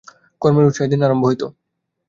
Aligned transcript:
কর্মের 0.41 0.67
উৎসাহে 0.67 0.91
দিন 0.91 1.01
আরম্ভ 1.03 1.23
হইত। 1.27 1.43